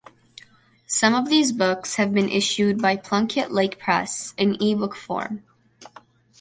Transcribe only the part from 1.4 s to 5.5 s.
books have been issued by Plunkett Lake Press in eBook form.